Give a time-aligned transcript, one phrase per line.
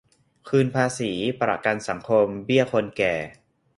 [0.47, 3.13] คืนภาษี ประกันสังคม เบี้ยคนแก่